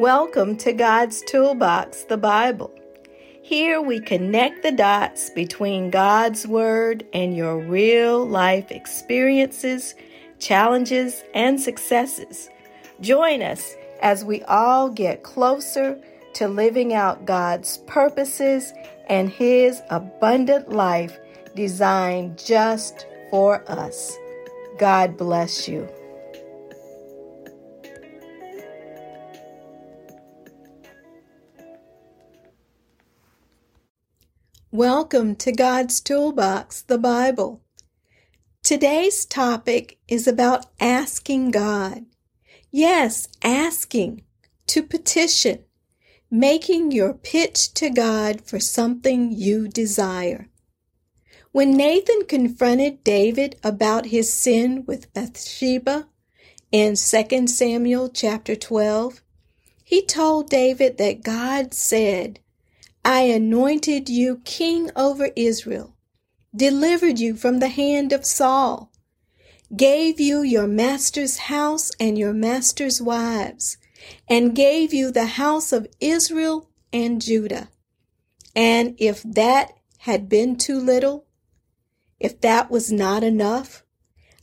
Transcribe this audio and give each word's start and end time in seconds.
Welcome 0.00 0.56
to 0.56 0.72
God's 0.72 1.20
Toolbox, 1.20 2.04
the 2.04 2.16
Bible. 2.16 2.72
Here 3.42 3.82
we 3.82 4.00
connect 4.00 4.62
the 4.62 4.72
dots 4.72 5.28
between 5.28 5.90
God's 5.90 6.46
Word 6.46 7.04
and 7.12 7.36
your 7.36 7.58
real 7.58 8.26
life 8.26 8.70
experiences, 8.70 9.94
challenges, 10.38 11.22
and 11.34 11.60
successes. 11.60 12.48
Join 13.02 13.42
us 13.42 13.74
as 14.00 14.24
we 14.24 14.42
all 14.44 14.88
get 14.88 15.22
closer 15.22 16.00
to 16.32 16.48
living 16.48 16.94
out 16.94 17.26
God's 17.26 17.76
purposes 17.86 18.72
and 19.06 19.28
His 19.28 19.82
abundant 19.90 20.70
life 20.70 21.18
designed 21.54 22.38
just 22.38 23.04
for 23.28 23.70
us. 23.70 24.16
God 24.78 25.18
bless 25.18 25.68
you. 25.68 25.86
Welcome 34.72 35.34
to 35.36 35.50
God's 35.50 36.00
Toolbox, 36.00 36.82
the 36.82 36.96
Bible. 36.96 37.60
Today's 38.62 39.24
topic 39.24 39.98
is 40.06 40.28
about 40.28 40.66
asking 40.78 41.50
God. 41.50 42.06
Yes, 42.70 43.26
asking, 43.42 44.22
to 44.68 44.84
petition, 44.84 45.64
making 46.30 46.92
your 46.92 47.14
pitch 47.14 47.74
to 47.74 47.90
God 47.90 48.42
for 48.42 48.60
something 48.60 49.32
you 49.32 49.66
desire. 49.66 50.48
When 51.50 51.76
Nathan 51.76 52.26
confronted 52.26 53.02
David 53.02 53.56
about 53.64 54.06
his 54.06 54.32
sin 54.32 54.84
with 54.86 55.12
Bathsheba 55.12 56.06
in 56.70 56.94
2 56.94 57.48
Samuel 57.48 58.08
chapter 58.08 58.54
12, 58.54 59.20
he 59.82 60.06
told 60.06 60.48
David 60.48 60.96
that 60.98 61.24
God 61.24 61.74
said, 61.74 62.38
I 63.04 63.22
anointed 63.22 64.08
you 64.08 64.42
king 64.44 64.90
over 64.94 65.30
Israel, 65.34 65.96
delivered 66.54 67.18
you 67.18 67.34
from 67.34 67.58
the 67.58 67.68
hand 67.68 68.12
of 68.12 68.26
Saul, 68.26 68.92
gave 69.74 70.20
you 70.20 70.42
your 70.42 70.66
master's 70.66 71.38
house 71.38 71.90
and 71.98 72.18
your 72.18 72.32
master's 72.32 73.00
wives, 73.00 73.78
and 74.28 74.54
gave 74.54 74.92
you 74.92 75.10
the 75.10 75.26
house 75.26 75.72
of 75.72 75.86
Israel 76.00 76.68
and 76.92 77.22
Judah. 77.22 77.70
And 78.54 78.94
if 78.98 79.22
that 79.22 79.72
had 79.98 80.28
been 80.28 80.56
too 80.56 80.78
little, 80.78 81.26
if 82.18 82.40
that 82.40 82.70
was 82.70 82.92
not 82.92 83.22
enough, 83.22 83.84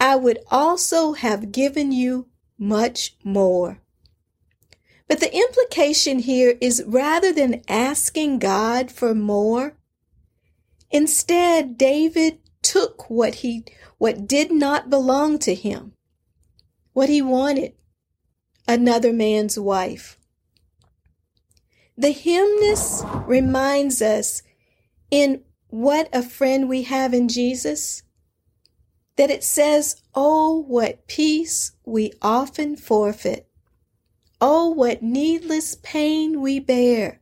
I 0.00 0.16
would 0.16 0.38
also 0.50 1.12
have 1.12 1.52
given 1.52 1.92
you 1.92 2.28
much 2.58 3.16
more. 3.24 3.82
But 5.08 5.20
the 5.20 5.34
implication 5.34 6.18
here 6.18 6.56
is 6.60 6.84
rather 6.86 7.32
than 7.32 7.62
asking 7.66 8.40
God 8.40 8.92
for 8.92 9.14
more, 9.14 9.74
instead 10.90 11.78
David 11.78 12.38
took 12.62 13.08
what 13.08 13.36
he 13.36 13.64
what 13.96 14.28
did 14.28 14.52
not 14.52 14.90
belong 14.90 15.38
to 15.40 15.54
him, 15.54 15.92
what 16.92 17.08
he 17.08 17.20
wanted, 17.20 17.72
another 18.68 19.12
man's 19.12 19.58
wife. 19.58 20.18
The 21.96 22.12
hymnist 22.12 23.04
reminds 23.26 24.00
us 24.00 24.42
in 25.10 25.42
what 25.68 26.08
a 26.12 26.22
friend 26.22 26.68
we 26.68 26.82
have 26.82 27.12
in 27.12 27.28
Jesus 27.28 28.02
that 29.16 29.30
it 29.30 29.42
says, 29.42 30.00
Oh, 30.14 30.64
what 30.68 31.08
peace 31.08 31.72
we 31.84 32.12
often 32.22 32.76
forfeit 32.76 33.47
Oh, 34.40 34.68
what 34.68 35.02
needless 35.02 35.74
pain 35.82 36.40
we 36.40 36.60
bear, 36.60 37.20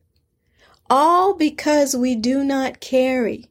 all 0.89 1.33
because 1.33 1.95
we 1.95 2.15
do 2.15 2.43
not 2.43 2.79
carry 2.79 3.49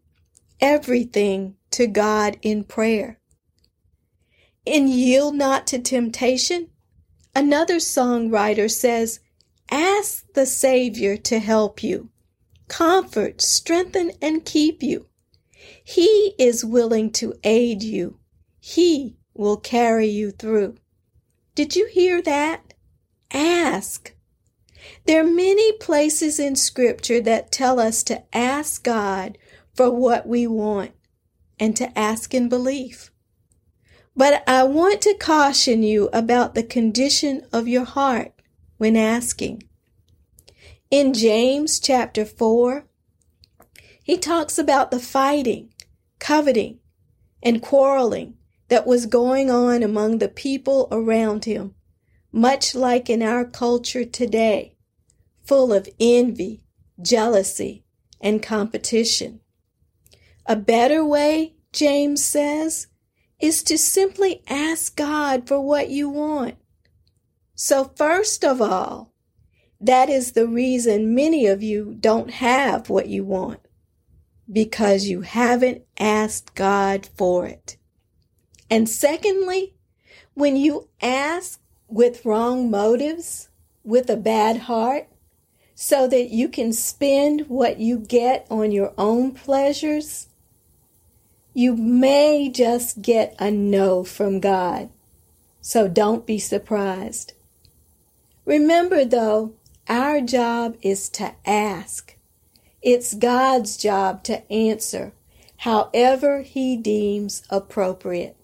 everything 0.61 1.57
to 1.73 1.89
God 1.89 2.39
in 2.43 2.63
prayer. 2.63 3.19
In 4.65 4.87
Yield 4.89 5.35
Not 5.35 5.67
to 5.69 5.81
Temptation, 5.81 6.69
another 7.35 7.77
songwriter 7.77 8.71
says, 8.71 9.21
Ask 9.71 10.33
the 10.35 10.47
Savior 10.47 11.17
to 11.17 11.41
help 11.41 11.83
you, 11.83 12.11
comfort, 12.69 13.41
strengthen, 13.41 14.13
and 14.23 14.45
keep 14.45 14.83
you. 14.83 15.07
He 15.83 16.35
is 16.39 16.65
willing 16.65 17.11
to 17.13 17.35
aid 17.43 17.83
you. 17.83 18.19
He 18.61 19.17
will 19.35 19.57
carry 19.57 20.07
you 20.07 20.31
through. 20.31 20.77
Did 21.55 21.75
you 21.75 21.87
hear 21.87 22.23
that? 22.23 22.66
Ask. 23.33 24.15
There 25.07 25.21
are 25.21 25.31
many 25.31 25.73
places 25.73 26.39
in 26.39 26.57
Scripture 26.57 27.21
that 27.21 27.53
tell 27.53 27.79
us 27.79 28.03
to 28.05 28.23
ask 28.37 28.83
God 28.83 29.39
for 29.75 29.91
what 29.91 30.27
we 30.27 30.47
want 30.47 30.93
and 31.59 31.77
to 31.77 31.97
ask 31.99 32.35
in 32.35 32.49
belief. 32.49 33.11
But 34.17 34.43
I 34.49 34.65
want 34.65 35.03
to 35.03 35.15
caution 35.15 35.83
you 35.83 36.09
about 36.13 36.55
the 36.55 36.63
condition 36.63 37.47
of 37.53 37.69
your 37.69 37.85
heart 37.85 38.33
when 38.79 38.97
asking. 38.97 39.63
In 40.91 41.13
James 41.13 41.79
chapter 41.79 42.25
4, 42.25 42.87
he 44.03 44.17
talks 44.17 44.57
about 44.59 44.91
the 44.91 45.01
fighting, 45.01 45.73
coveting, 46.19 46.79
and 47.43 47.61
quarreling 47.61 48.37
that 48.69 48.87
was 48.87 49.07
going 49.07 49.51
on 49.51 49.83
among 49.83 50.19
the 50.19 50.29
people 50.29 50.89
around 50.91 51.45
him 51.45 51.76
much 52.37 52.75
like 52.75 53.09
in 53.09 53.23
our 53.23 53.47
culture 53.47 54.05
today, 54.05 54.75
full 55.43 55.73
of 55.73 55.89
envy, 55.99 56.61
jealousy, 57.01 57.83
and 58.21 58.43
competition. 58.43 59.41
A 60.45 60.55
better 60.55 61.03
way, 61.03 61.55
James 61.73 62.23
says, 62.23 62.89
is 63.41 63.63
to 63.63 63.79
simply 63.79 64.43
ask 64.49 64.95
God 64.97 65.49
for 65.49 65.59
what 65.63 65.89
you 65.89 66.11
want. 66.11 66.57
So, 67.55 67.91
first 67.97 68.45
of 68.45 68.61
all, 68.61 69.15
that 69.81 70.11
is 70.11 70.33
the 70.33 70.47
reason 70.47 71.15
many 71.15 71.47
of 71.47 71.63
you 71.63 71.97
don't 71.99 72.33
have 72.33 72.91
what 72.91 73.09
you 73.09 73.25
want, 73.25 73.61
because 74.53 75.07
you 75.07 75.23
haven't 75.23 75.85
asked 75.99 76.55
God 76.55 77.09
for 77.17 77.47
it. 77.47 77.79
And 78.71 78.91
secondly, 78.91 79.75
when 80.35 80.57
you 80.57 80.91
ask 81.01 81.63
with 81.89 82.25
wrong 82.25 82.71
motives, 82.71 83.49
with 83.85 84.11
a 84.11 84.17
bad 84.17 84.59
heart, 84.63 85.09
so 85.75 86.09
that 86.09 86.31
you 86.31 86.49
can 86.49 86.73
spend 86.73 87.43
what 87.49 87.79
you 87.79 87.99
get 87.99 88.47
on 88.51 88.73
your 88.73 88.93
own 88.97 89.33
pleasures, 89.33 90.29
you 91.53 91.77
may 91.77 92.49
just 92.49 93.03
get 93.03 93.35
a 93.39 93.51
no 93.51 94.05
from 94.05 94.41
God. 94.41 94.89
So 95.61 95.89
don't 95.89 96.27
be 96.27 96.39
surprised. 96.39 97.33
Remember 98.45 99.05
though, 99.05 99.55
our 99.89 100.21
job 100.21 100.77
is 100.83 101.09
to 101.11 101.35
ask. 101.45 102.17
It's 102.83 103.15
God's 103.15 103.77
job 103.77 104.23
to 104.25 104.51
answer 104.51 105.13
however 105.59 106.43
He 106.43 106.77
deems 106.77 107.43
appropriate. 107.51 108.37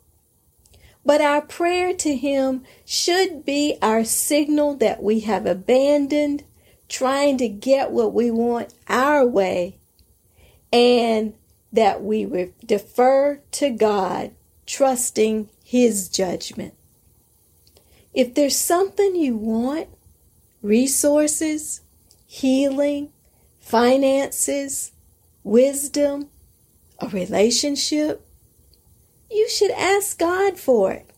But 1.04 1.20
our 1.20 1.40
prayer 1.40 1.94
to 1.94 2.16
Him 2.16 2.62
should 2.84 3.44
be 3.44 3.76
our 3.82 4.04
signal 4.04 4.76
that 4.76 5.02
we 5.02 5.20
have 5.20 5.46
abandoned 5.46 6.44
trying 6.88 7.38
to 7.38 7.48
get 7.48 7.90
what 7.90 8.12
we 8.12 8.30
want 8.30 8.72
our 8.88 9.26
way 9.26 9.78
and 10.72 11.34
that 11.72 12.02
we 12.02 12.50
defer 12.64 13.40
to 13.52 13.70
God, 13.70 14.32
trusting 14.66 15.48
His 15.64 16.08
judgment. 16.08 16.74
If 18.14 18.34
there's 18.34 18.56
something 18.56 19.16
you 19.16 19.36
want, 19.36 19.88
resources, 20.60 21.80
healing, 22.26 23.10
finances, 23.58 24.92
wisdom, 25.42 26.28
a 26.98 27.08
relationship, 27.08 28.26
you 29.32 29.48
should 29.48 29.70
ask 29.72 30.18
God 30.18 30.58
for 30.58 30.92
it. 30.92 31.10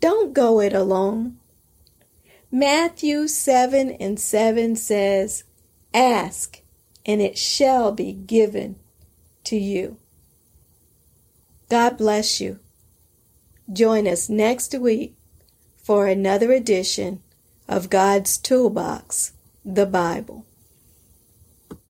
Don't 0.00 0.32
go 0.32 0.60
it 0.60 0.72
alone. 0.72 1.38
Matthew 2.50 3.26
7 3.26 3.90
and 3.90 4.20
7 4.20 4.76
says, 4.76 5.44
Ask, 5.92 6.60
and 7.04 7.20
it 7.20 7.36
shall 7.36 7.92
be 7.92 8.12
given 8.12 8.76
to 9.44 9.56
you. 9.56 9.96
God 11.68 11.98
bless 11.98 12.40
you. 12.40 12.60
Join 13.72 14.06
us 14.06 14.28
next 14.28 14.78
week 14.78 15.16
for 15.82 16.06
another 16.06 16.52
edition 16.52 17.22
of 17.68 17.90
God's 17.90 18.38
Toolbox, 18.38 19.32
the 19.64 19.86
Bible. 19.86 20.46